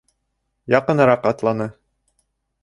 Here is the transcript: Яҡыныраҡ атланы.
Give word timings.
Яҡыныраҡ 0.75 1.29
атланы. 1.33 1.69